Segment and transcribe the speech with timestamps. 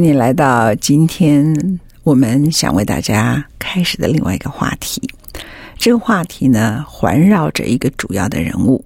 [0.00, 4.98] 欢迎你来到今天我们想为大家开始的另外一个话题。
[5.76, 8.82] 这个话题呢，环绕着一个主要的人物。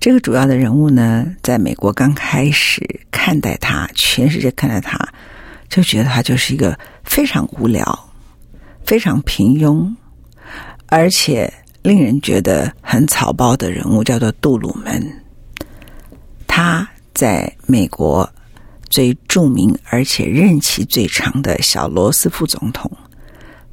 [0.00, 4.98] 这个主要的人物呢，在美国刚开始看待他，全世界看待他，
[5.68, 8.10] 就觉得他就是一个非常无聊、
[8.84, 9.88] 非常平庸，
[10.86, 11.48] 而且
[11.82, 15.00] 令人觉得很草包的人物，叫做杜鲁门。
[16.48, 18.28] 他在美国。
[18.90, 22.90] 最著名而且任期最长的小罗斯福总统，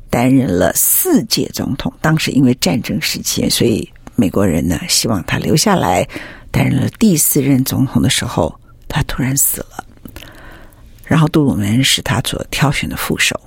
[0.09, 1.91] 担任了四届总统。
[1.99, 6.07] 当时因为战争时期，所以美国人呢希望他留下来
[6.51, 8.57] 担任了第四任总统的时候，
[8.87, 9.83] 他突然死了。
[11.03, 13.39] 然后杜鲁门是他所挑选的副手，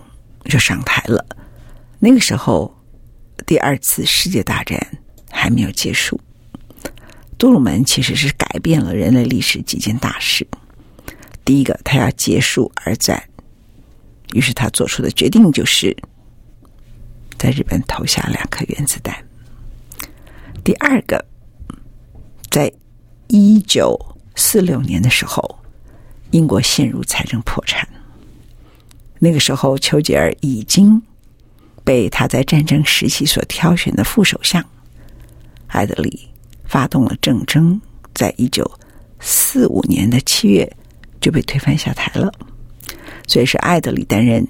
[0.47, 1.25] 就上台了。
[1.99, 2.75] 那个时候，
[3.47, 4.85] 第二次世界大战
[5.31, 6.21] 还没有结束。
[7.39, 10.47] 杜鲁门其实是改变了人类历史几件大事。
[11.51, 13.21] 第一个，他要结束二战，
[14.35, 15.97] 于是他做出的决定就是
[17.37, 19.13] 在日本投下两颗原子弹。
[20.63, 21.27] 第二个，
[22.53, 22.73] 在
[23.27, 23.99] 一九
[24.37, 25.59] 四六年的时候，
[26.31, 27.89] 英国陷入财政破产。
[29.19, 31.03] 那个时候，丘吉尔已经
[31.83, 34.65] 被他在战争时期所挑选的副首相
[35.67, 36.29] 艾德里
[36.67, 37.81] 发动了政争，
[38.15, 38.71] 在一九
[39.19, 40.77] 四五年的七月。
[41.21, 42.33] 就被推翻下台了，
[43.27, 44.47] 所以是艾德里担任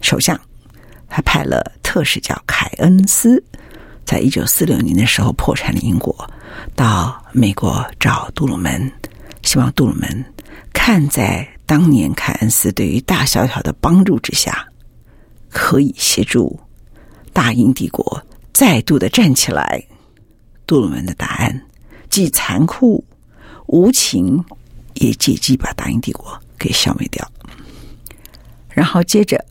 [0.00, 0.38] 首相。
[1.08, 3.42] 他派了特使叫凯恩斯，
[4.04, 6.28] 在一九四六年的时候破产的英国，
[6.74, 8.90] 到美国找杜鲁门，
[9.42, 10.24] 希望杜鲁门
[10.72, 14.66] 看在当年凯恩斯对于大萧条的帮助之下，
[15.50, 16.58] 可以协助
[17.32, 18.20] 大英帝国
[18.52, 19.82] 再度的站起来。
[20.66, 21.62] 杜鲁门的答案
[22.10, 23.04] 既残酷
[23.66, 24.44] 无情。
[24.94, 27.26] 也借机把大英帝国给消灭掉，
[28.68, 29.44] 然后接着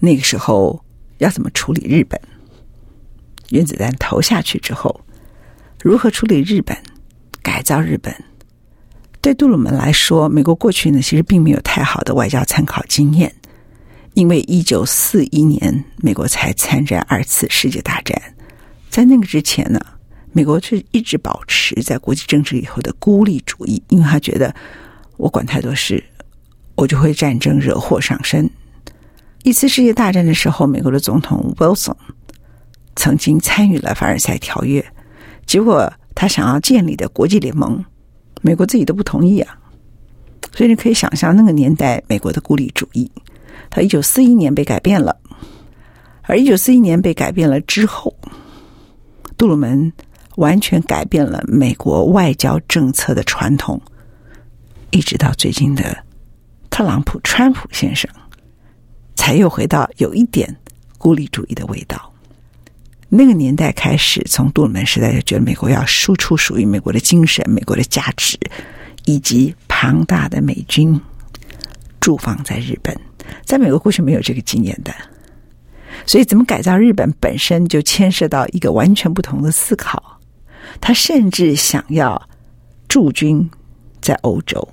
[0.00, 0.82] 那个时候
[1.18, 2.20] 要怎么处理日本？
[3.50, 5.00] 原子弹投下去之后，
[5.82, 6.76] 如何处理日本？
[7.42, 8.14] 改造日本？
[9.20, 13.34] 对杜鲁门来说，美国过去呢其实并没有太好的外交参考经验，
[14.14, 18.20] 因为一九四一年美国才参战二次世界大战，
[18.90, 19.80] 在那个之前呢。
[20.32, 24.54] 美国却一直保持在国际政治里头的孤立主义，因为他觉得
[25.18, 26.02] 我管太多事，
[26.74, 28.48] 我就会战争惹祸上身。
[29.42, 31.94] 一次世界大战的时候，美国的总统 Wilson
[32.96, 34.82] 曾经参与了凡尔赛条约，
[35.44, 37.84] 结果他想要建立的国际联盟，
[38.40, 39.58] 美国自己都不同意啊。
[40.54, 43.10] 所以你可以想象那个年代美国的孤立主义。
[43.68, 45.14] 他一九四一年被改变了，
[46.22, 48.16] 而一九四一年被改变了之后，
[49.36, 49.92] 杜鲁门。
[50.36, 53.80] 完全改变了美国外交政策的传统，
[54.90, 56.04] 一直到最近的
[56.70, 58.10] 特朗普、川普先生，
[59.14, 60.56] 才又回到有一点
[60.98, 62.12] 孤立主义的味道。
[63.08, 68.38] 那个年代开始，从杜鲁门时代就觉得美国要输出属于美国的精神、美国的价值，
[69.04, 70.98] 以及庞大的美军
[72.00, 72.98] 驻防在日本。
[73.44, 74.92] 在美国过去没有这个经验的，
[76.06, 80.20] 所以怎么改造日本本身就牵涉到一个完全不同的思考。
[80.80, 82.20] 他甚至想要
[82.88, 83.48] 驻军
[84.00, 84.66] 在欧洲，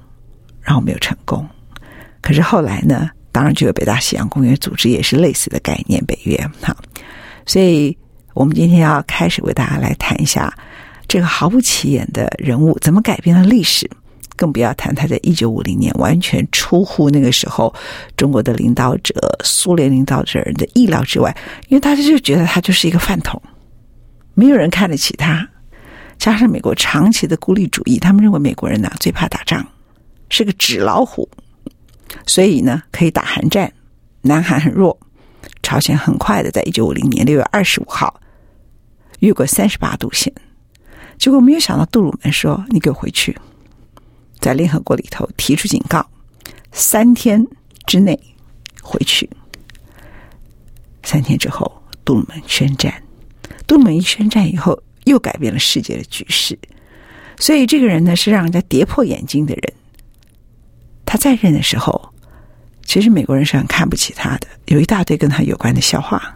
[0.62, 1.48] 然后没有成功。
[2.22, 3.10] 可是后来呢？
[3.32, 6.36] 当然就有北大西洋公约组织，也是类似的概念，北约。
[6.62, 6.76] 哈，
[7.46, 7.96] 所以
[8.34, 10.52] 我们今天要开始为大家来谈一下
[11.08, 13.88] 这个毫不起眼的人物怎么改变了历史，
[14.36, 17.74] 更不要谈他在一九五零年完全出乎那个时候
[18.18, 19.14] 中国的领导者、
[19.44, 21.34] 苏联领导者人的意料之外，
[21.68, 23.40] 因为大家就觉得他就是一个饭桶，
[24.34, 25.48] 没有人看得起他。
[26.20, 29.66] 加上美国长期的孤立主义，他们认为美国人呢最怕打仗，
[30.30, 31.28] 是个纸老虎，
[32.28, 33.74] 所以呢可以打韩战。
[34.22, 35.00] 南韩很弱，
[35.64, 38.20] 朝鲜很快的在一九五零年六月二十五号
[39.20, 40.32] 越过三十八度线。
[41.18, 43.38] 结果没有想到，杜鲁门说：“你给我回去，
[44.40, 46.06] 在联合国里头提出警告，
[46.74, 47.48] 三天
[47.86, 48.20] 之内
[48.82, 49.30] 回去。”
[51.04, 52.94] 三天之后，杜鲁门宣战。
[53.66, 56.58] 杜鲁门一宣战以后，又改变了世界的局势。
[57.38, 59.74] 所以，这个人呢，是让人家跌破眼镜的人。
[61.06, 62.14] 他在任的时候，
[62.86, 66.36] 其实美国人是很看不起他的，有一大堆跟他有关的笑话。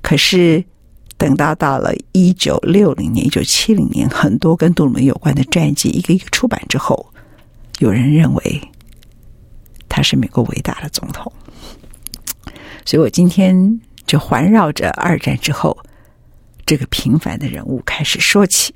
[0.00, 0.64] 可是。
[1.18, 7.12] 等到到了一九六零年、一九七零年，很多跟杜鲁门有关的传记一个一个出版之后，
[7.78, 8.60] 有人认为
[9.88, 11.32] 他是美国伟大的总统。
[12.84, 15.78] 所以我今天就环绕着二战之后
[16.72, 18.74] 这个平凡的人物开始说起。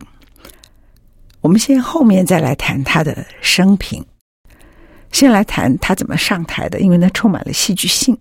[1.41, 4.05] 我们先后面再来谈他的生平，
[5.13, 8.15] 先来谈他怎么上台的，因为那充满了戏剧性。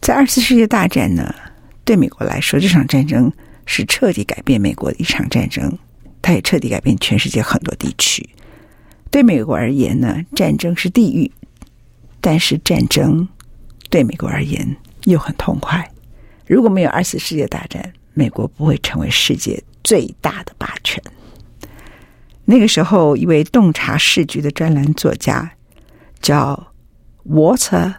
[0.00, 1.34] 在二次世界大战呢，
[1.84, 3.32] 对美国来说，这场战争
[3.66, 5.76] 是彻底改变美国的一场战争，
[6.22, 8.24] 它也彻底改变全世界很多地区。
[9.10, 11.28] 对美国而言呢，战争是地狱，
[12.20, 13.28] 但是战争
[13.90, 14.76] 对美国而言
[15.06, 15.84] 又很痛快。
[16.46, 21.00] 如果没有二次世界大战，美国不会成为世界最大的霸权。
[22.44, 25.48] 那个时候，一位洞察世局的专栏作家
[26.20, 26.72] 叫
[27.24, 27.94] Walter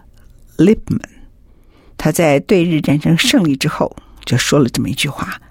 [0.57, 0.99] Lipman，。
[1.95, 3.95] 他在对日战争胜利之后，
[4.25, 5.41] 就说了这么一句话：“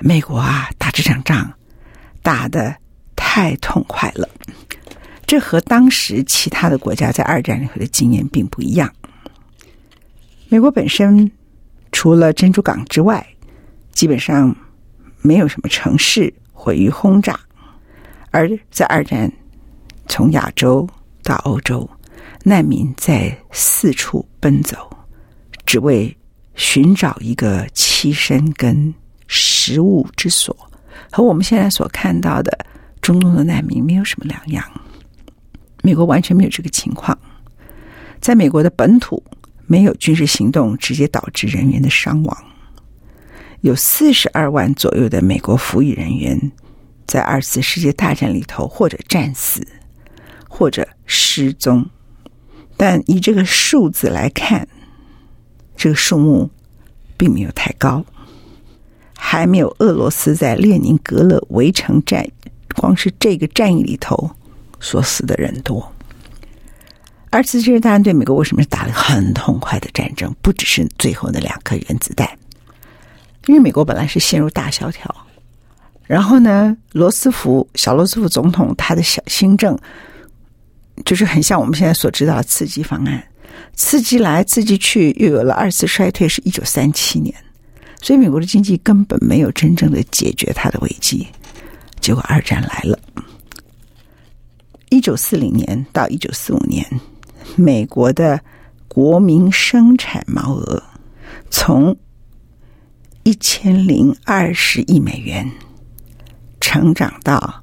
[0.00, 1.54] 美国啊，打这场仗
[2.22, 2.74] 打得
[3.14, 4.28] 太痛快了。”
[5.28, 8.92] 这和当时其他的国家在二战里头的经验并不一样。
[10.48, 11.30] 美国本身
[11.92, 13.24] 除了珍珠港之外，
[13.92, 14.54] 基本上
[15.22, 17.38] 没有什么城市毁于轰炸，
[18.30, 19.30] 而在二战
[20.06, 20.88] 从亚洲
[21.22, 21.88] 到欧洲，
[22.44, 24.88] 难民在四处奔走。
[25.66, 26.16] 只为
[26.56, 28.92] 寻找一个栖身跟
[29.28, 30.56] 食物之所，
[31.12, 32.66] 和我们现在所看到的
[33.00, 34.64] 中东的难民没有什么两样。
[35.82, 37.16] 美国完全没有这个情况，
[38.20, 39.22] 在美国的本土
[39.66, 42.44] 没有军事行动直接导致人员的伤亡，
[43.60, 46.52] 有四十二万左右的美国服役人员
[47.06, 49.66] 在二次世界大战里头或者战死，
[50.48, 51.84] 或者失踪，
[52.76, 54.66] 但以这个数字来看。
[55.76, 56.50] 这个数目
[57.16, 58.04] 并没有太高，
[59.16, 62.26] 还没有俄罗斯在列宁格勒围城战，
[62.76, 64.30] 光是这个战役里头
[64.78, 65.90] 所死的人多。
[67.30, 70.34] 二次世界大战对美国为什么是打了很痛快的战争？
[70.42, 72.28] 不只是最后那两颗原子弹，
[73.46, 75.14] 因为美国本来是陷入大萧条，
[76.04, 79.78] 然后呢，罗斯福小罗斯福总统他的小新政
[81.04, 83.22] 就是很像我们现在所知道的刺激方案。
[83.74, 87.34] 刺激来刺激去，又有了二次衰退，是一九三七年，
[88.02, 91.26] 所以美国的经济根本没有真正的解决它的危机。
[92.00, 92.98] 结果二战来了，
[94.90, 96.86] 一九四零年到一九四五年，
[97.56, 98.38] 美国的
[98.88, 100.82] 国民生产毛额
[101.50, 101.96] 从
[103.30, 105.48] 一千零二十亿美元
[106.60, 107.62] 成长到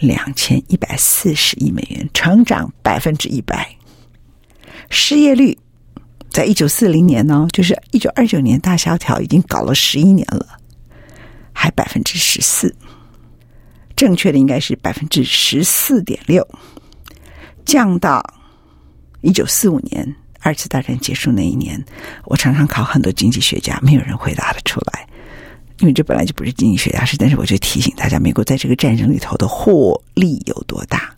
[0.00, 3.68] 两千一百四十亿美元，成长百分之一百。
[4.88, 5.54] 失业率
[6.30, 10.58] 在一九四零年呢，就是一九二九年大萧条已经搞了十一年了，
[11.52, 12.74] 还百分之十四，
[13.94, 16.48] 正确的应该是百分之十四点六，
[17.66, 18.24] 降到
[19.20, 20.16] 一九四五年
[20.48, 21.78] 二次大战结束那一年。
[22.24, 25.06] 我常常考很多经济学家，没有人回答得出来，
[25.80, 27.16] 因为这本来就不是经济学家事。
[27.18, 31.14] 但是我就提醒大家，美国在这个战争里头的获利有多大？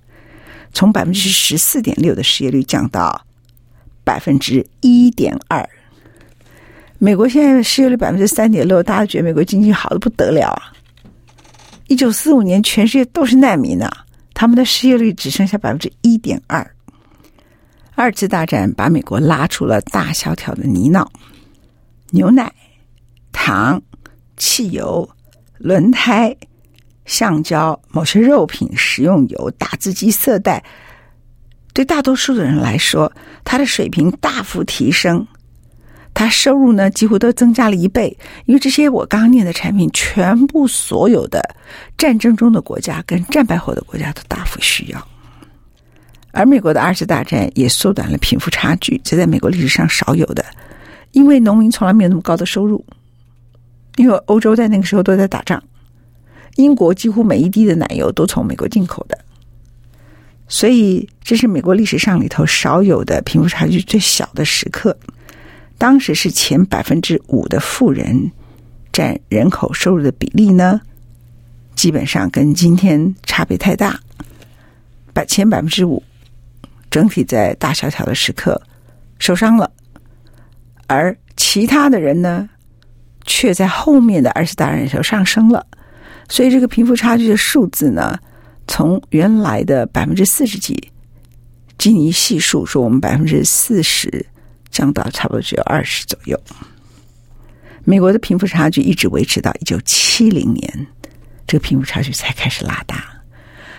[0.73, 3.25] 从百分之十四点六的失业率降到。
[4.03, 5.69] 百分之一点二，
[6.99, 10.73] 美国现在失业率百分之三点六，大家觉得美国经济好的不得了啊！
[11.87, 13.89] 一九四五年，全世界都是难民呐，
[14.35, 16.69] 他们的失业率只剩下百分之一点二。
[18.01, 21.07] 二次大战把美国拉出了大萧条的泥淖，
[22.13, 22.51] 牛奶、
[23.31, 23.83] 糖、
[24.39, 25.07] 汽油、
[25.59, 26.35] 轮胎、
[27.05, 30.65] 橡胶、某些肉品、食用油、打字机、色带。
[31.75, 33.13] 对大多数的人来说，
[33.45, 35.27] 他的水平大幅提升，
[36.15, 38.17] 它收入呢几乎都增加了一倍，
[38.47, 41.55] 因为这些我刚念的产品，全部所有的
[41.99, 45.07] 战争中的国家跟战败后的国家都大幅需要。
[46.33, 50.45] 而美国的二次大战也缩短了贫富差距，这在美国历史上少有的，
[51.13, 52.85] 因为农民从来没有那么高的收入，
[53.97, 55.63] 因为欧洲在那个时候都在打仗，
[56.57, 59.19] 英国几乎每一滴的奶油都从美国进口的，
[60.47, 64.97] 所以这是美国历史上里头少有的贫富差距最小的时刻。
[65.79, 68.31] 当时是前百分之五的富人
[68.93, 70.81] 占人口收入的比例呢，
[71.75, 73.99] 基本上跟今天差别太大，
[75.13, 76.03] 百前百分之五。
[76.91, 78.61] 整体在大萧条的时刻
[79.19, 79.71] 受伤了，
[80.87, 82.49] 而其他的人呢，
[83.25, 85.67] 却在后面的二次大战时候上升了。
[86.29, 88.19] 所以这个贫富差距的数字呢，
[88.67, 90.91] 从原来的百分之四十几，
[91.79, 94.27] 基尼系数说我们百分之四十
[94.71, 96.39] 降到差不多只有二十左右。
[97.85, 100.87] 美国的贫富差距一直维持到一九七零年，
[101.47, 103.20] 这个贫富差距才开始拉大。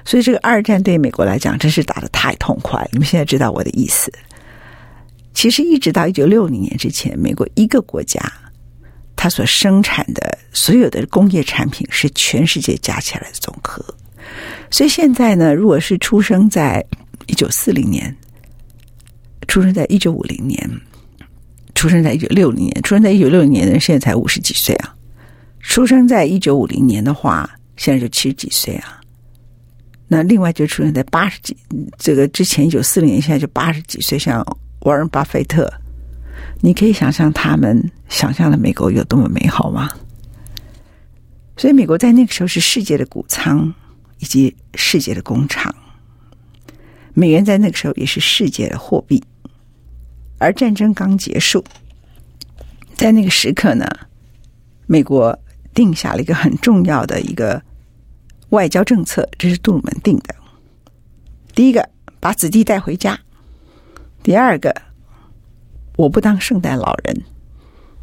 [0.03, 2.87] 所以，这个二战对美国来讲真是打得太痛快。
[2.91, 4.11] 你们现在知道我的意思。
[5.33, 8.19] 其实，一直到一九六零年之前，美国一个国家，
[9.15, 13.83] 它所生产的所有的工业产品是全世界加起来的总和。
[14.69, 16.83] 所以，现在呢，如果是出生在
[17.27, 18.15] 一九四零年，
[19.47, 20.69] 出生在一九五零年，
[21.75, 24.95] 出生在一九六零年，出生在一九六零年的人现在才五十几岁啊。
[25.59, 29.00] 出生在一九五零年的话，现在就七十几岁啊。
[30.13, 31.55] 那另外就出现在八十几，
[31.97, 34.45] 这个之前一九四零年，现在就八十几岁，像
[34.81, 35.71] 沃伦·巴菲特，
[36.59, 39.89] 你可以想象他们想象的美国有多么美好吗？
[41.55, 43.73] 所以，美国在那个时候是世界的谷仓
[44.19, 45.73] 以及世界的工厂，
[47.13, 49.23] 美元在那个时候也是世界的货币。
[50.39, 51.63] 而战争刚结束，
[52.95, 53.87] 在那个时刻呢，
[54.87, 55.39] 美国
[55.73, 57.63] 定下了一个很重要的一个。
[58.51, 60.35] 外交政策，这是杜鲁门定的。
[61.55, 61.89] 第一个，
[62.19, 63.15] 把子弟带回家；
[64.23, 64.73] 第二个，
[65.95, 67.15] 我不当圣诞老人；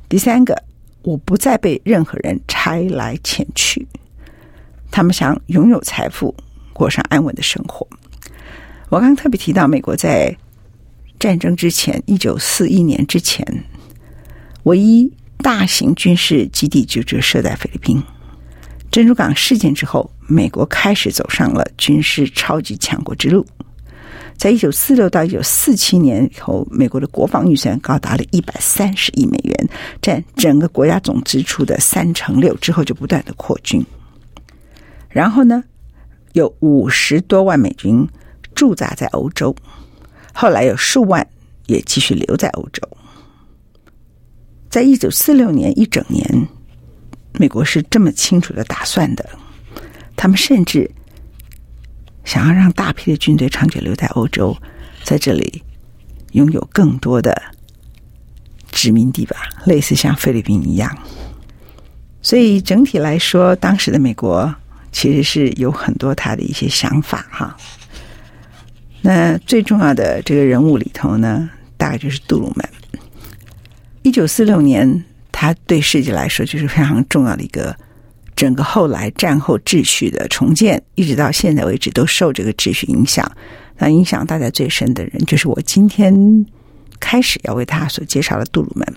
[0.08, 0.62] 第三个，
[1.02, 3.86] 我不再被任何人拆来遣去。
[4.90, 6.34] 他们想拥有财富，
[6.72, 7.86] 过上安稳的生活。
[8.88, 10.34] 我刚刚特别提到，美国在
[11.18, 13.46] 战争之前，一九四一年之前，
[14.62, 15.12] 唯一
[15.42, 18.02] 大型军事基地就就设在菲律宾。
[18.90, 23.44] 珍珠港事件之后，美国开始走上了军事超级强国之路。
[24.36, 29.68] 在一九四六到一九四七年以后，美国的国防预算高达了一百三十亿美元，
[30.00, 32.54] 占整个国家总支出的三成六。
[32.58, 33.84] 之后就不断的扩军。
[35.08, 35.64] 然后呢，
[36.34, 38.06] 有五十多万美军
[38.54, 39.56] 驻扎在欧洲，
[40.32, 41.26] 后来有数万
[41.66, 42.86] 也继续留在欧洲。
[44.70, 46.48] 在一九四六年一整年。
[47.40, 49.24] 美国是这么清楚的打算的，
[50.18, 50.90] 他们甚至
[52.24, 54.54] 想要让大批的军队长久留在欧洲，
[55.04, 55.62] 在这里
[56.32, 57.40] 拥有更多的
[58.72, 60.98] 殖民地吧，类似像菲律宾一样。
[62.20, 64.52] 所以整体来说，当时的美国
[64.90, 67.56] 其实是有很多他的一些想法哈。
[69.00, 72.68] 那最重要的这个人物里头呢，大概就是杜鲁门。
[74.02, 75.04] 一九四六年。
[75.40, 77.72] 他对世界来说就是非常重要的一个，
[78.38, 83.28] 整个后来战后秩序的重建，一直到现在为止都受这个秩序影响。
[83.78, 86.46] 那影响大家最深的人，就是我今天
[87.00, 88.94] 开始要为大家所介绍的杜鲁门。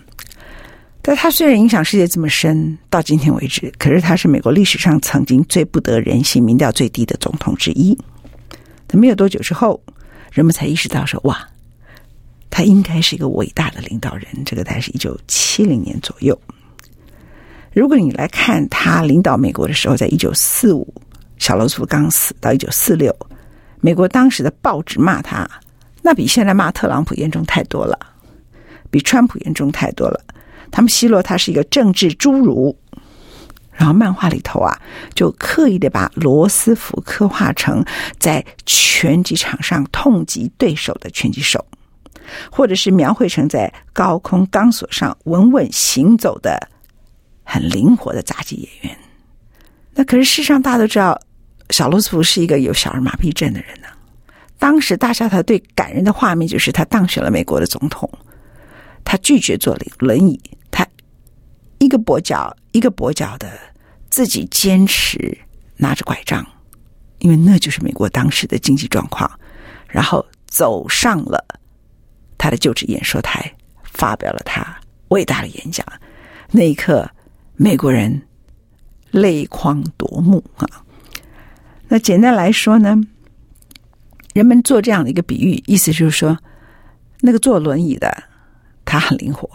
[1.02, 7.98] 但他虽然影响世界这么深，到今天为止，可是他是美国历史上曾经最不得人心、民调最低的总统之一。
[8.92, 9.82] 那没有多久之后，
[10.32, 11.50] 人们才意识到说：“哇！”
[12.52, 16.40] 他应该是一个伟大的领导人，这个大概是一九七零年左右。
[17.74, 20.94] 如果你来看他领导美国的时候，在一九四五，
[21.38, 23.16] 小罗斯福刚死，到一九四六，
[23.80, 25.50] 美国当时的报纸骂他，
[26.02, 27.98] 那比现在骂特朗普严重太多了，
[28.90, 30.20] 比川普严重太多了。
[30.70, 32.76] 他们奚落他是一个政治侏儒，
[33.72, 34.78] 然后漫画里头啊，
[35.14, 37.84] 就刻意的把罗斯福刻画成
[38.20, 41.66] 在拳击场上痛击对手的拳击手。
[42.50, 46.58] 或者是描绘成在高空钢索上稳稳行走的
[47.54, 48.98] 很灵活的杂技演员，
[49.94, 51.20] 那可是世上大家都知道，
[51.70, 53.88] 小罗斯福是一个有小儿麻痹症的人呢。
[54.58, 58.10] 当时大萧条最感人的画面就是他当选了美国的总统，
[59.04, 60.40] 他拒绝坐轮椅，
[60.72, 60.88] 他
[61.80, 63.52] 一个跛脚一个跛脚的
[64.10, 65.38] 自己坚持
[65.76, 66.48] 拿着拐杖，
[67.20, 69.30] 因为那就是美国当时的经济状况，
[69.90, 71.46] 然后走上了。
[72.38, 73.54] 他的就职演说台
[73.84, 74.66] 发表了他
[75.10, 75.86] 伟大的演讲。
[76.50, 77.10] 那一刻，
[77.64, 78.20] 美国人
[79.12, 80.66] 泪眶夺目啊！
[81.88, 83.00] 那简单来说呢，
[84.34, 86.36] 人们做这样的一个比喻，意思就是说，
[87.20, 88.12] 那个坐轮椅的
[88.84, 89.48] 他很灵活，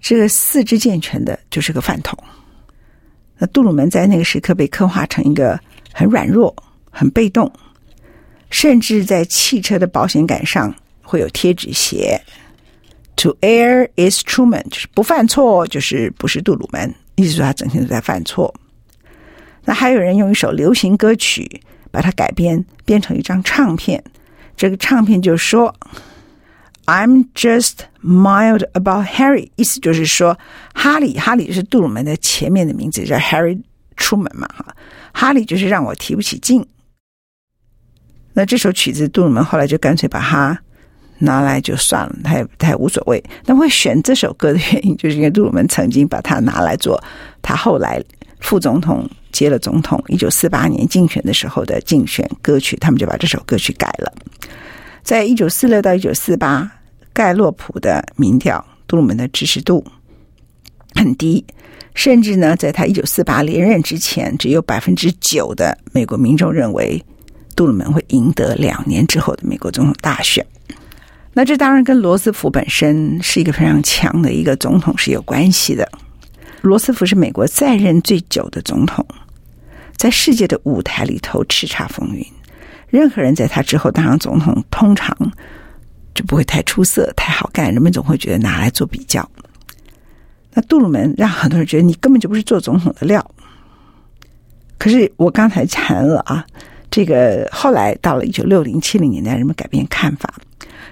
[0.00, 2.18] 这个四肢健全的就是个饭桶。
[3.38, 5.56] 那杜鲁门在那个时刻被刻画成一个
[5.92, 6.52] 很软弱、
[6.90, 7.48] 很被动，
[8.50, 12.20] 甚至在汽车的保险杆上会有贴纸写。
[13.18, 16.92] To err is Truman，就是不犯错，就是不是杜鲁门。
[17.16, 18.54] 意思说他整天都在犯错。
[19.64, 24.02] 那还有人用一首流行歌曲把它改编，变成一张唱片。
[24.56, 25.74] 这个唱片就说
[26.86, 30.38] ：“I'm just mild about Harry。”意思就是说，
[30.74, 33.60] 哈利，哈利是杜鲁门的前面的名字，叫 Harry
[33.96, 34.76] 出门嘛，哈，
[35.12, 36.66] 哈利就是让我提不起劲。
[38.32, 40.60] 那这首曲子，杜鲁门后来就干脆把它。
[41.22, 43.22] 拿来就算了，他也他也无所谓。
[43.46, 47.02] 那会选这首歌的原因，就是因为杜鲁门曾经把它拿来做
[47.40, 48.02] 他后来
[48.40, 54.12] 副总统接了总统一九四八年竞选的时候的竞选歌曲，他们就把这首歌曲改了。
[55.02, 56.70] 在一九四六到一九四八，
[57.12, 59.84] 盖洛普的民调，杜鲁门的支持度
[60.94, 61.44] 很低，
[61.94, 67.02] 甚至呢，在他一九四八连任之前，只有百分之九的美国民众认为
[67.54, 70.44] 杜鲁门会赢得两年之后的美国总统大选。
[71.34, 75.88] 那这当然跟罗斯福本身是一个非常强的一个总统是有关系的。
[76.60, 79.04] 罗斯福是美国在任最久的总统，
[79.96, 82.24] 在世界的舞台里头叱咤风云。
[82.88, 85.16] 任何人在他之后当上总统，通常
[86.14, 89.26] 就不会太出色、太好干，人们总会觉得拿来做比较。
[90.52, 93.26] 那杜鲁门让很多人觉得你根本就不是做总统的料。
[94.76, 96.44] 可是我刚才谈了啊，
[96.90, 100.34] 这个后来到了一九六零、七零年代，人们改变看法。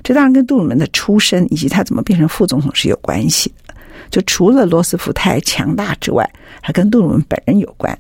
[0.02, 3.75] 这当然跟杜鲁门的出身以及他怎么变成副总统是有关系的。
[4.11, 6.28] 就除了罗斯福太强大之外，
[6.61, 7.97] 还跟杜鲁门本人有关。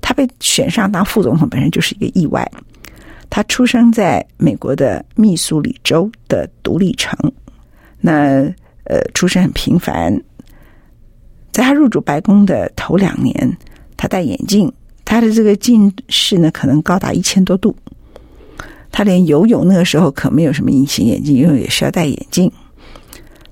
[0.00, 2.50] 他被选上当副总统本身就是一个意外。
[3.28, 7.16] 他出生在美国的密苏里州的独立城，
[8.00, 8.42] 那
[8.84, 10.12] 呃，出身很平凡。
[11.52, 13.56] 在他入主白宫的头两年，
[13.96, 14.72] 他戴眼镜，
[15.04, 17.74] 他的这个近视呢，可能高达一千多度。
[18.92, 22.50] 他连游泳那个时候可没有什么隐形眼镜，因为也需要戴眼镜。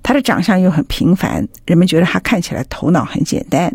[0.02, 3.72] 他的长相又很平凡，人们觉得他看起来头脑很简单。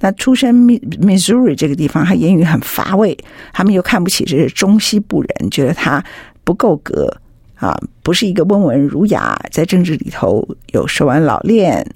[0.00, 3.16] 那出身 Missouri 这个地方，他言语很乏味，
[3.52, 6.04] 他们又看不起这些中西部人，觉得他
[6.42, 7.10] 不够格
[7.54, 11.86] 啊，不是一个温文儒雅，在政治里头有手腕老练。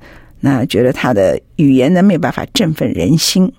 [0.41, 3.53] 那觉得他的语言呢，没有办法振奋人心。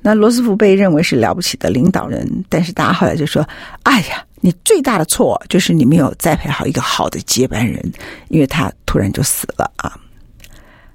[0.00, 3.46] 那罗斯福被认为是了不起的领导人，但是大家后来就说
[3.82, 7.92] ：“哎呀，你最大的错就是你没有栽培好一个好的接班人，
[8.28, 9.98] 因为他突然就死了啊。”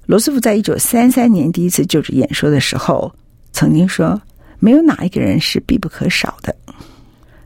[0.06, 3.14] 罗斯福在一九三三年第一次就职演说的时候，
[3.52, 4.20] 曾经说
[4.58, 6.54] ：“没有哪一个人是必不可少的。”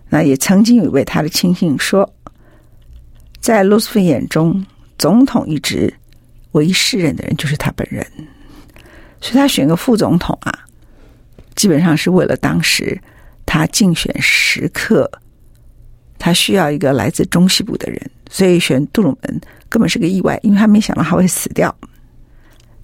[0.09, 2.09] 那也曾经有一位他的亲信说
[3.41, 4.65] ：“在罗斯福眼中，
[4.97, 5.93] 总统一职
[6.53, 8.07] 唯一适任的人就是他本人，
[9.21, 10.57] 所以他选个副总统啊。”
[11.59, 12.97] 基本上是为了当时
[13.45, 15.11] 他竞选时刻，
[16.17, 21.75] 他需要一个来自中西部的人，所以选杜鲁门根本是个意外，因为他没想到他会死掉。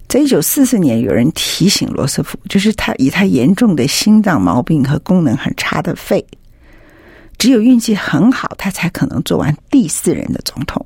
[0.09, 6.25] 在一九四四年，有人提醒罗斯福，就是他以他严重的心脏毛病和功能很差的肺，
[7.37, 10.85] 只有运气很好，他才可能做完第四任的总统。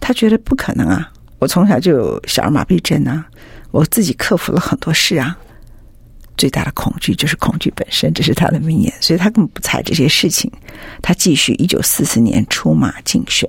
[0.00, 1.08] 他觉得不可能啊！
[1.38, 3.24] 我从小就有小儿麻痹症啊，
[3.70, 5.38] 我自己克服了很多事啊。
[6.36, 10.50] 最大的恐惧就是恐惧本身，这是他的名言，所以他根本不睬这些事情。
[11.02, 13.48] 他继续一九四四年出马竞选，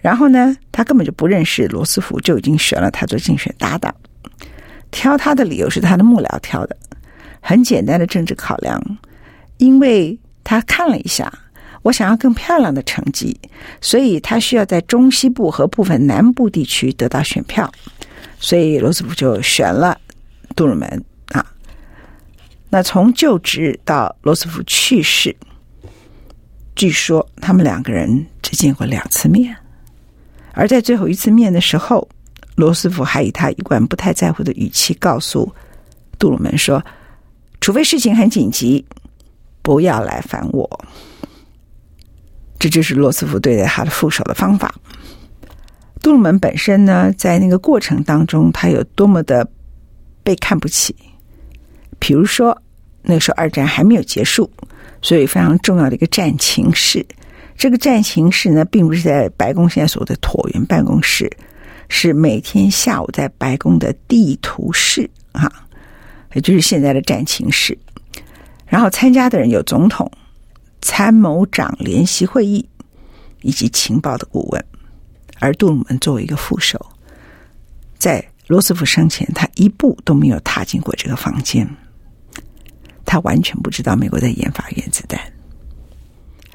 [0.00, 3.94] 然后呢，他根本就不认识罗斯福，就已经选了他做竞选搭档。
[4.90, 6.76] 挑他的理由是他的幕僚挑的，
[7.40, 8.80] 很简单的政治考量，
[9.58, 11.32] 因为他看了一下，
[11.82, 13.36] 我想要更漂亮的成绩，
[13.80, 17.68] 所以他需要在中西部和部分南部地区得到选票，
[18.38, 19.98] 所以罗斯福就选了
[20.54, 21.04] 杜鲁门。
[22.74, 25.36] 那从就职到罗斯福去世，
[26.74, 29.56] 据说他们两个人只见过两次面，
[30.54, 32.08] 而在最后一次面的时候，
[32.56, 35.54] 罗斯福还以他一贯不太在乎的语气告诉
[36.18, 36.84] 杜鲁门说
[37.62, 38.84] ：“除非事情很紧急，
[39.62, 40.68] 不要来烦我。”
[42.58, 44.74] 这就是罗斯福对待他的副手的方法。
[46.02, 49.48] 杜鲁门本身呢，在那个过程当中，他有多么的
[50.24, 50.92] 被看不起，
[52.00, 52.60] 比如说。
[53.04, 54.50] 那个时候二战还没有结束，
[55.02, 57.04] 所以非常重要的一个战情室。
[57.56, 61.30] 这个战情室呢，并不是在白宫现在所谓的椭圆办公室，
[61.88, 65.52] 是每天下午在白宫的地图室啊，
[66.32, 67.78] 也就是现在的战情室。
[68.66, 70.10] 然后参加的人有总统、
[70.80, 72.66] 参谋长联席会议
[73.42, 74.64] 以及情报的顾问，
[75.38, 76.84] 而杜鲁门作为一个副手，
[77.98, 81.68] 在罗斯福生前，他一步都没有踏进过这个房间，
[83.14, 85.20] 他完全不知道美国在研发原子弹，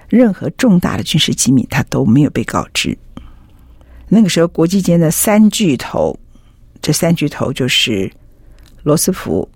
[0.09, 2.97] 任何重大的军事机密他都没有被告知。
[4.09, 6.19] 那个时候，国际间的三巨头，
[6.81, 8.11] 这三巨头就是
[8.83, 9.49] 罗斯福、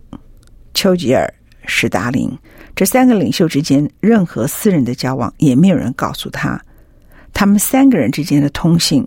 [0.73, 1.27] 丘吉尔、
[1.65, 2.31] 史达林
[2.73, 6.57] 这三个领袖之间，任何私人的交往也没有人告诉他。
[7.33, 9.05] 他们三个人之间的通信，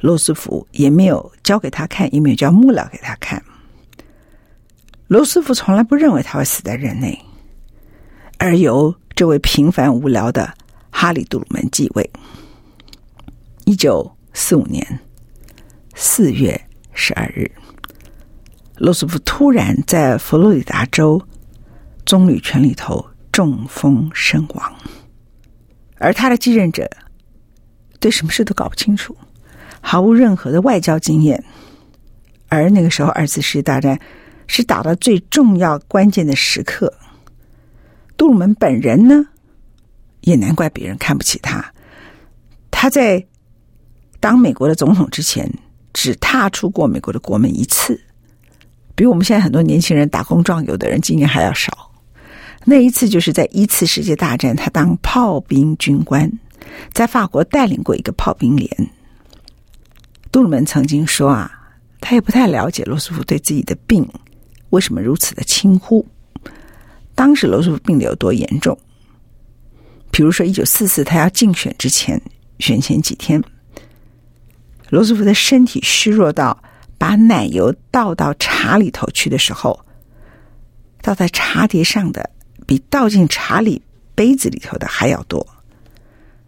[0.00, 3.42] 罗斯福也没有交给他看，也没有交幕僚给他看。
[5.08, 7.18] 罗斯福从来不认为他会死在任内，
[8.40, 10.54] 而由这位平凡无聊的
[10.90, 12.10] 哈里·杜鲁门继位。
[13.66, 14.98] 一九四五年
[15.94, 16.58] 四月
[16.94, 17.52] 十二日，
[18.78, 21.20] 罗斯福突然在佛罗里达州
[22.06, 24.74] 棕榈泉里头中风身亡，
[25.98, 26.88] 而他的继任者
[28.00, 29.14] 对什么事都搞不清楚，
[29.82, 31.44] 毫无任何的外交经验。
[32.48, 34.00] 而那个时候，二次世界大战
[34.46, 36.90] 是打到最重要关键的时刻，
[38.20, 39.24] 杜鲁门本人呢，
[40.20, 41.72] 也难怪别人看不起他，
[42.70, 43.26] 他在。
[44.20, 45.50] 当美国的总统之前，
[45.94, 47.98] 只踏出过美国的国门一次，
[48.94, 51.90] 比我们现在很多年轻人打工壮游的人经验还要少。
[52.66, 56.30] 那一次就是在一次世界大战，他当炮兵军官，
[56.92, 58.68] 在法国带领过一个炮兵连。
[60.30, 61.50] 杜鲁门曾经说啊，
[62.02, 64.06] 他也不太了解罗斯福对自己的病
[64.68, 66.06] 为什么如此的轻忽。
[67.20, 68.74] 当时罗斯福病得有多严重？
[70.10, 72.18] 比如说，一九四四他要竞选之前，
[72.60, 73.44] 选前几天。
[74.88, 76.58] 罗斯福的身体虚弱到
[76.96, 79.78] 把奶油倒到茶里头去的时候，
[81.02, 82.30] 倒在茶碟上的
[82.66, 83.82] 比倒进茶里
[84.14, 85.46] 杯子里头的还要多。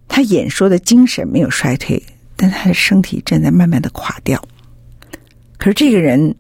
[0.09, 2.03] 他演说的精神没有衰退，
[2.35, 4.43] 但他的身体正在慢慢的垮掉。
[5.59, 6.35] 可是这个人，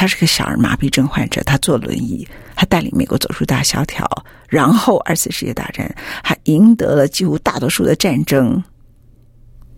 [0.00, 4.08] 他是个小儿麻痹症患者，他坐轮椅，他带领美国走出大萧条，
[4.48, 8.64] 然后二次世界大战，还赢得了几乎大多数的战争。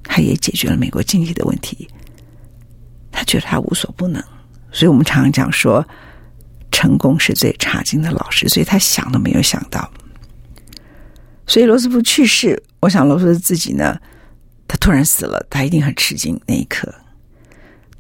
[0.04, 1.88] 他也解决了美国经济的问题，
[3.10, 4.22] 他觉得他无所不能，
[4.70, 5.84] 所以我们常常讲说，
[6.70, 9.92] 成功是最差劲的老师，所以他想都没有想到。
[11.48, 14.00] 所以罗斯福去世，我想罗斯福自己呢，
[14.68, 16.94] 他突然死了，他一定很吃惊那一刻。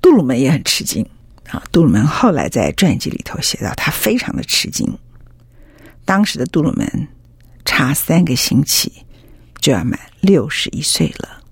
[0.00, 1.04] 杜鲁门也很吃惊
[1.52, 4.98] 啊，杜鲁门后来在传记里头写到，他非常的吃惊。
[6.06, 7.08] 当时的杜鲁门
[7.66, 8.90] 差三个星期
[9.60, 11.42] 就要满六十一岁了。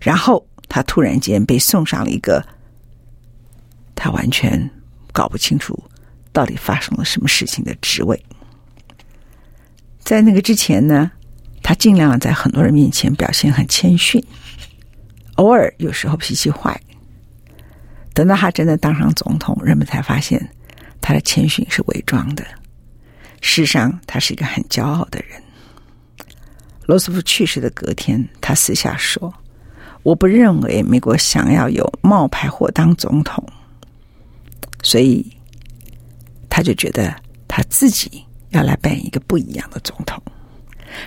[0.00, 2.44] 然后他突然间被送上了一个
[3.94, 4.68] 他完全
[5.12, 5.80] 搞不清楚
[6.32, 8.20] 到底发生了什么事情的职位。
[10.00, 11.08] 在那个之前呢，
[11.62, 14.20] 他尽量在很多人面前表现很谦逊，
[15.36, 16.80] 偶尔有时候脾气坏。
[18.20, 20.38] 等到他真的当上总统，人们才发现
[21.00, 22.44] 他的谦逊是伪装的。
[23.40, 25.42] 事实上，他是一个很骄傲的人。
[26.84, 29.32] 罗斯福去世的隔天，他私下说。
[30.02, 33.42] 我不认为美国想要有冒牌货当总统，
[34.82, 35.34] 所以
[36.50, 37.16] 他就觉得
[37.48, 40.22] 他自己要来扮演一个不一样的总统。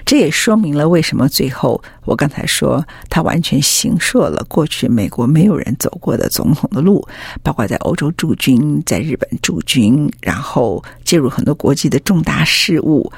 [0.06, 7.08] 这也说明了为什么最后我刚才说他完全形塑了过去美国没有人走过的总统的路，
[7.42, 13.12] 包括在欧洲驻军、在日本驻军，然后介入很多国际的重大事务，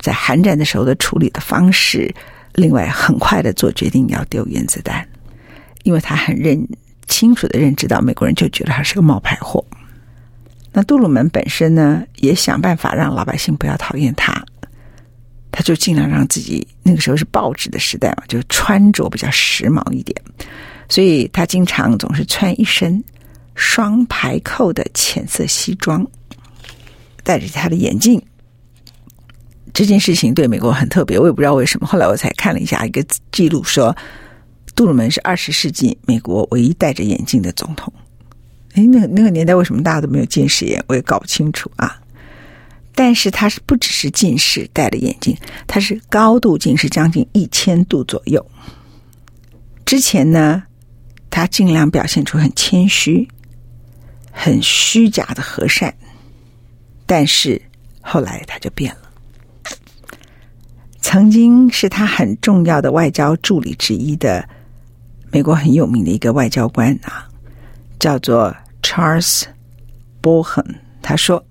[0.00, 2.14] 在韩战的时候的处理的方式，
[2.54, 5.06] 另外很快的做决定要丢原子弹。
[5.84, 6.68] 因为他很认
[7.06, 9.64] 清楚的认知到，美国人就觉得他是个冒牌货。
[10.72, 14.44] 那杜鲁门本身呢，也想办法让老百姓不要讨厌他，
[15.58, 20.16] 他就尽量让自己那个时候是报纸的时代嘛，就穿着比较时髦一点，
[20.88, 23.02] 所以他经常总是穿一身
[23.56, 26.06] 双排扣的浅色西装，
[27.24, 28.22] 戴着他的眼镜。
[29.74, 31.88] 这件事情对美国很特别，我也不知道为什么。
[31.88, 33.92] 后来我才看了一下一个记录说。
[34.76, 37.92] 杜鲁门是二十世纪美国唯一戴着眼镜的总统。
[38.74, 40.80] 哎，那个那个年代为什么大家都没有近视眼？
[40.86, 42.00] 我也搞不清楚啊。
[42.98, 48.44] 但是他是不只是近视，戴了眼镜，他是高度近视，将近一千度左右。
[49.86, 50.64] 之前呢，
[51.30, 53.28] 他尽量表现出很谦虚、
[54.32, 55.94] 很虚假的和善，
[57.06, 57.62] 但是
[58.00, 59.72] 后来他就变了。
[61.00, 64.44] 曾经是他很重要的外交助理之一的。
[65.30, 67.28] 美国很有名的一个外交官啊，
[68.00, 69.44] 叫做 Charles
[70.20, 71.46] Bohan，他说，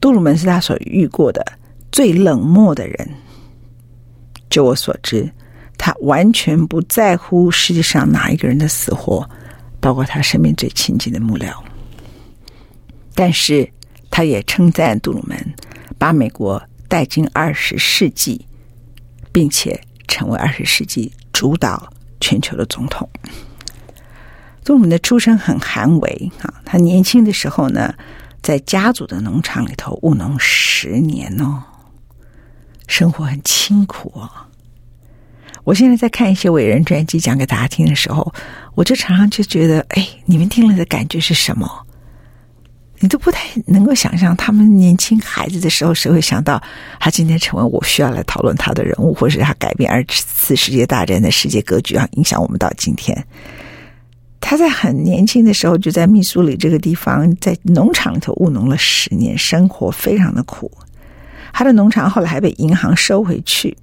[0.00, 1.44] 杜鲁门是他所遇过的
[1.92, 3.10] 最冷漠的人。
[4.48, 5.30] 就我所知，
[5.78, 9.28] 他完全不在乎世界上哪一个人的死活，
[9.78, 11.52] 包括他身边最亲近的幕僚。
[13.14, 13.70] 但是，
[14.10, 15.36] 他也称赞杜鲁门
[15.98, 18.44] 把美国带进二十世纪，
[19.30, 23.08] 并且成为二十世纪主导全球的总统。
[24.64, 27.94] 杜鲁门的出身很寒微啊，他年轻的时候呢，
[28.42, 31.62] 在家族的农场里头务农十年哦。
[32.86, 34.28] 生活很清苦哦。
[35.62, 38.32] 我现在在看一些伟人传记讲给大家听的时候，
[38.74, 41.86] 我就常常就觉得，哎，你们听了的感觉是什么？
[42.98, 46.60] 你都不太能够想象，他们年轻孩子的时候，谁会想到
[46.98, 53.24] 他今天成为我需要来讨论他的人物，或是他改变二次世界大战的世界格局啊，影响我们到今天。
[54.40, 60.70] 他在很年轻的时候就在密苏里这个地方，在农场里头务农了十年，生活非常的苦。
[61.52, 63.76] 他的农场后来还被银行收回去，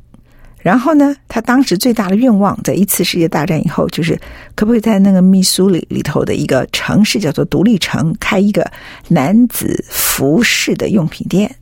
[0.60, 4.20] 然后呢，他当时最大的愿望，在一次世界大战以后，就是
[4.56, 8.70] 可不可以在那个密苏里里头的一个城市叫做独立城开一个
[9.10, 11.56] 男子服饰的用品店。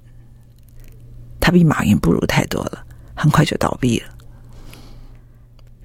[1.40, 4.15] 他比马云不如太多了，很快就倒闭了。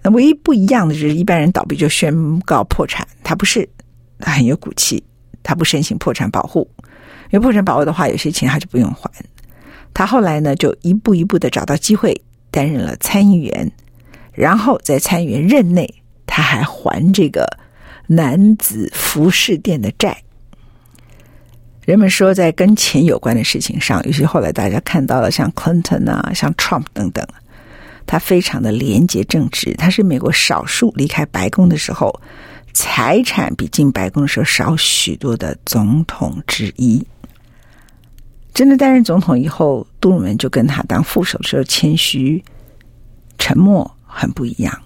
[0.02, 3.68] 那唯一不一样的就是，一般人倒闭就宣告破产，他不是，
[4.18, 5.02] 他很有骨气，
[5.42, 6.68] 他不申请破产保护，
[7.30, 9.10] 因为破产保护的话，有些钱他就不用还。
[9.92, 12.18] 他后来呢，就一步一步的找到机会，
[12.50, 13.70] 担任了参议员，
[14.32, 17.46] 然后在参议员任内，他还还这个
[18.06, 20.22] 男子服饰店的债。
[21.84, 27.26] 人们说，在跟钱有关的事情上，尤其后来大家看到了，像 Clinton 啊，像 Trump 等等，
[28.10, 29.72] 他非常的廉洁正直。
[29.74, 32.20] 他是美国少数离开白宫的时候，
[32.72, 37.06] 财产比进白宫的时候少许多的总统之一。
[38.52, 42.42] 真的担任总统以后，杜鲁门就跟他当副手的时候谦虚、
[43.38, 44.76] 沉默很不一样。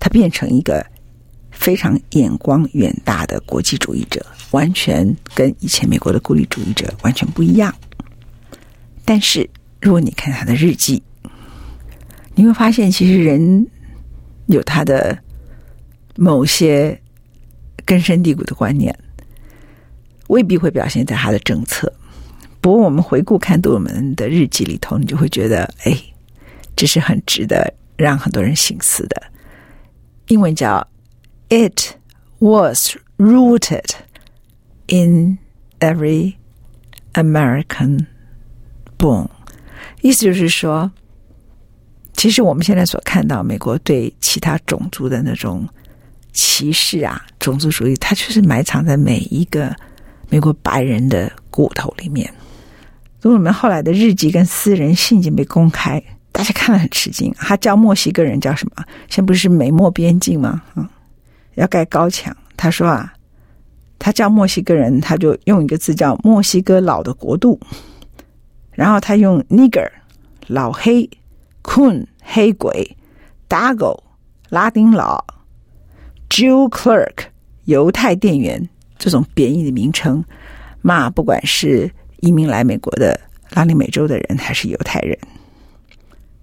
[0.00, 0.82] 他变成一个
[1.50, 7.74] 非常眼光远大的国际主义者，完全跟以前美国的孤立主义者完全不一样。
[9.04, 9.46] 但是，
[9.82, 11.02] 如果你看他的日记，
[12.38, 13.66] 你会发现，其实人
[14.46, 15.18] 有他的
[16.14, 16.96] 某些
[17.84, 18.96] 根深蒂固的观念，
[20.28, 21.92] 未必会表现在他的政策。
[22.60, 25.92] 不过，我们回顾看杜鲁门的日记里头，你就会觉得，哎，
[26.76, 29.20] 这是很值得让很多人省思的。
[30.28, 30.86] 英文叫
[31.48, 31.96] “It
[32.38, 33.90] was rooted
[34.86, 35.38] in
[35.80, 36.34] every
[37.14, 38.06] American
[38.96, 39.26] bone”，
[40.02, 40.92] 意思就是说，
[42.18, 45.64] 其实我们现在所看到美国对其他种族的那种
[46.32, 49.72] 歧视啊、种族主义，它就是埋藏在每一个
[50.28, 52.28] 美国白人的骨头里面。
[53.20, 56.02] 杜鲁门后来的日记跟私人信件被公开，
[56.32, 57.32] 大家看了很吃惊。
[57.38, 58.84] 他叫墨西哥人叫什么？
[59.08, 60.60] 现在不是美墨边境吗？
[60.74, 60.84] 嗯，
[61.54, 62.36] 要盖高墙。
[62.56, 63.14] 他说啊，
[63.96, 67.60] 他叫墨西哥人，他就用一个字叫“墨西哥老的国度”。
[68.74, 69.88] 然后他用 “nigger”
[70.48, 71.08] 老黑、
[71.62, 72.96] “coon” 黑鬼、
[73.48, 74.00] “dago”
[74.48, 75.24] 拉丁佬、
[76.28, 77.26] “Jew clerk”
[77.64, 78.68] 犹太店员
[78.98, 80.24] 这种贬义的名称
[80.82, 81.90] 骂，不管是。
[82.20, 83.16] 移民来美国的
[83.50, 85.16] 拉丁美洲的人还是犹太人，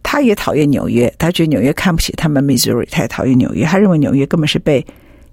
[0.02, 4.88] 他也讨厌纽约，他觉得纽约看不起他们 Missouri，他也讨厌纽约，他认为纽约根本是被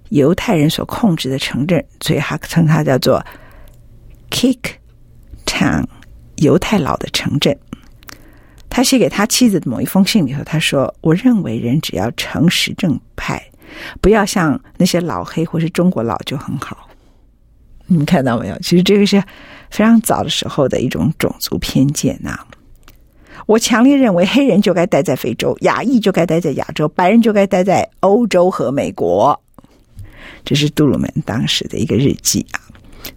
[0.09, 3.25] 犹太人所控制的城镇，所以他称它叫做
[4.31, 4.59] Kick
[5.45, 5.85] Town，
[6.35, 7.57] 犹太佬的城镇。
[8.73, 13.39] 他写给他妻子的某一封信里头，他说：“我认为人只要诚实正派，
[14.01, 16.89] 不要像那些老黑或是中国佬就很好。”
[17.85, 18.57] 你们看到没有？
[18.59, 19.23] 其实这个是。
[19.69, 22.47] 非常早的时候的一种种族偏见呐、啊，
[23.47, 29.41] 我强烈认为黑人就该待在非洲，亚裔就该待在亚洲，白人就该待在欧洲和美国。
[30.45, 32.61] 这是杜鲁门当时的一个日记啊，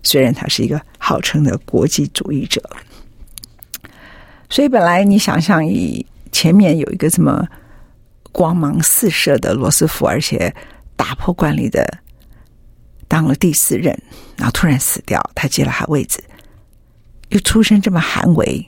[0.03, 2.63] 虽然他是一个号称的国际主义者，
[4.49, 7.47] 所以本来你想象以前面有一个这么
[8.33, 10.55] 光芒四射的罗斯福，而且
[10.95, 11.87] 打破惯例的
[13.09, 13.97] 当了第四任，
[14.37, 16.23] 然后突然死掉，他接了他位置。
[17.31, 18.65] 又出身这么寒微，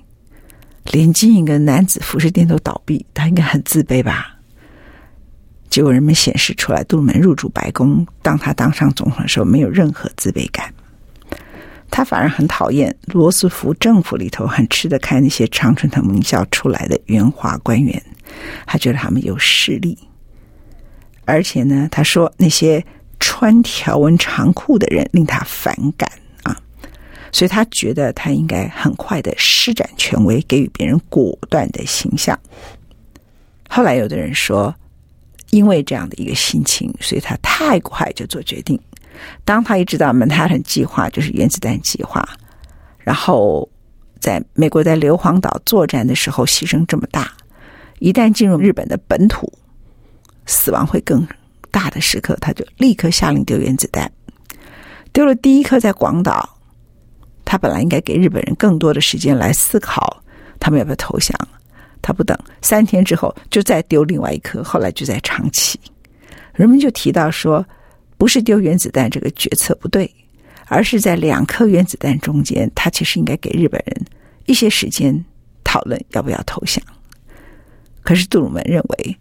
[0.91, 4.35] 连经营个男子服饰店都倒闭，他应该很自卑吧？
[5.71, 10.75] 结果人们显示出来，杜鲁门入主白宫，当他当上总统的时候，没有任何自卑感。
[11.91, 18.01] 他反而很讨厌罗斯福政府里头很吃得开那些常春藤名校出来的圆滑官员，
[18.67, 19.99] 他觉得他们有势力，
[21.25, 22.85] 而且呢，他说那些
[23.19, 26.09] 穿条纹长裤的人令他反感
[26.45, 26.57] 啊，
[27.33, 32.39] 所以他觉得他应该很快的施展权威，给予别人果断的形象。
[33.69, 34.75] 后来有的人说，
[35.51, 38.79] 因为这样的一个心情，所以他太快就做决定。
[39.45, 42.27] 当他一知道曼哈顿计划就是原子弹计划，
[42.99, 43.69] 然后
[44.21, 47.33] 在美国在硫磺岛作战的时候牺牲这么大，
[47.99, 49.53] 一旦进入日本的本土，
[50.47, 51.27] 死亡会更
[51.71, 54.11] 大的时刻，他就立刻下令丢原子弹。
[55.13, 56.57] 丢了第一颗在广岛，
[57.45, 60.23] 他本来应该给日本人更多的时间来思考，
[60.61, 61.37] 他们要不要投降。
[62.01, 65.79] 他不等，三天之后就再丢另外一颗，后来就在长崎，
[66.55, 67.65] 人们就提到说，
[68.19, 70.13] 不是丢原子弹这个决策不对，
[70.67, 74.05] 而是在两颗原子弹中间，他其实应该给日本人
[74.45, 75.25] 一些时间
[75.65, 76.85] 讨论要不要投降。
[78.03, 79.17] 可是杜鲁门认为，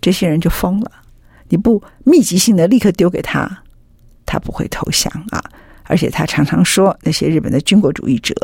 [0.00, 0.90] 这些人就疯了，
[1.48, 3.62] 你不密集性的立刻丢给他，
[4.24, 5.44] 他不会投降啊！
[5.84, 8.34] 而且他常常说，那些日本的军国主义者，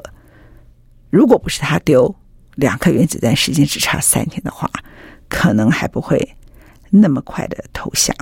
[1.09, 2.15] 如果不是他丢。
[2.57, 4.71] 两颗原子弹时间只差三天的话，
[5.27, 6.37] 可能还不会
[6.91, 8.15] 那么快的投降。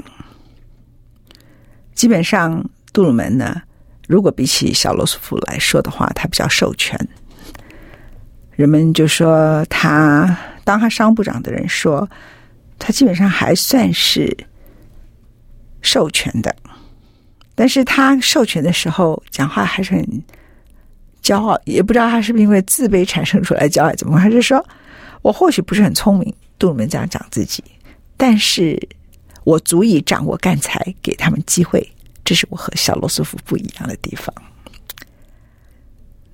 [2.01, 3.61] 基本上，杜鲁门呢，
[4.09, 6.99] 如果比起小罗斯福来说的话，他比较授权。
[8.53, 10.35] 人们就说他
[10.65, 12.09] 当他商部长的人说，
[12.79, 14.35] 他基本上还算是
[15.83, 16.57] 授权的，
[17.55, 20.23] 但是他授权的时候讲话还是很。
[21.23, 24.67] 骄傲，也不知道他是不是因为自卑产生出来骄傲，怎么还是说
[25.21, 26.35] 我或许不是很聪明？
[26.59, 27.63] 杜鲁门这样讲自己，
[28.17, 28.89] 但是
[29.45, 31.87] 我足以掌握干才，给他们机会，
[32.25, 34.35] 这是我和小罗斯福不一样的地方。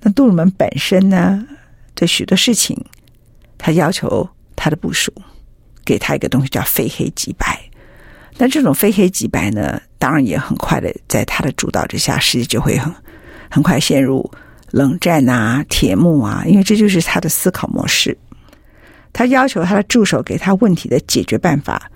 [0.01, 1.45] 那杜鲁门本身呢，
[1.95, 2.77] 对许多事情，
[3.57, 5.11] 他要求他的部属
[5.83, 7.59] 给他一个东西叫非黑即白。
[8.37, 12.93] 那这种非黑即白呢，当然也很快的在他的主导之下，世界就会很
[13.49, 14.29] 很快陷入。
[14.71, 18.17] 冷战啊，铁幕啊，因为这就是他的思考模式。
[19.13, 21.89] 他要求他的助手给他问题的解决办法：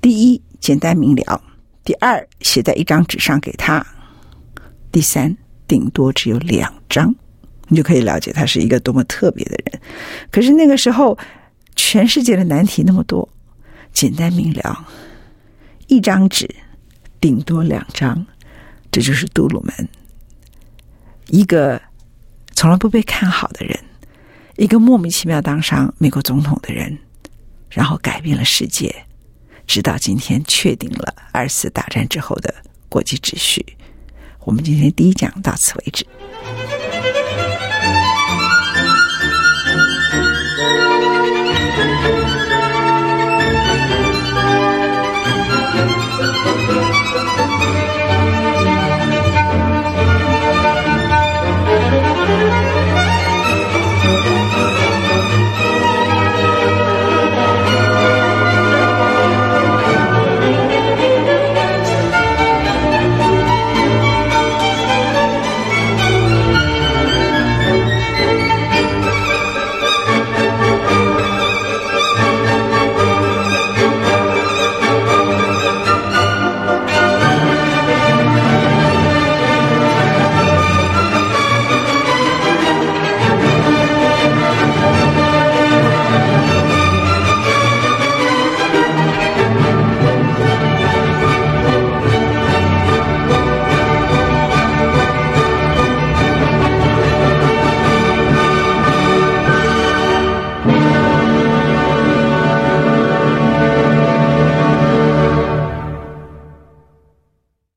[0.00, 1.40] 第一，简单明了；
[1.84, 3.84] 第二，写在一张纸上给他；
[4.90, 7.14] 第三，顶多只有两张。
[7.68, 9.80] 你就可以了解他是一个多么特别的人。
[10.30, 11.18] 可是那个时候，
[11.76, 13.28] 全世界的难题那么多，
[13.92, 14.86] 简单明了，
[15.86, 16.48] 一张纸，
[17.20, 18.26] 顶多两张，
[18.90, 19.88] 这就是杜鲁门。
[21.28, 21.80] 一个。
[22.54, 23.78] 从来不被看好的人，
[24.56, 26.98] 一个莫名其妙当上美国总统的人，
[27.70, 28.92] 然后改变了世界，
[29.68, 32.52] 直到今天确定了二次大战之后的
[32.88, 33.64] 国际秩序。
[34.40, 36.06] 我们今天第一讲到此为止。